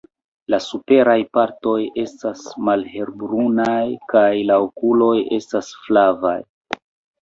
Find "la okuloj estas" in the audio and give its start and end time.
4.51-5.75